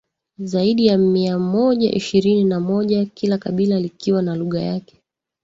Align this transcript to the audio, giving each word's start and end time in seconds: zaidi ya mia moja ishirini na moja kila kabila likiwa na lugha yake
zaidi 0.39 0.85
ya 0.85 0.97
mia 0.97 1.39
moja 1.39 1.91
ishirini 1.91 2.43
na 2.43 2.59
moja 2.59 3.05
kila 3.05 3.37
kabila 3.37 3.79
likiwa 3.79 4.21
na 4.21 4.35
lugha 4.35 4.61
yake 4.61 5.01